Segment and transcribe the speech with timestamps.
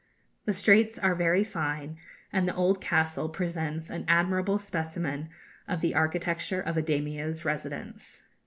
[0.45, 1.97] The straits are very fine,
[2.33, 5.29] and the old castle presents an admirable specimen
[5.67, 8.23] of the architecture of a Daimio's residence.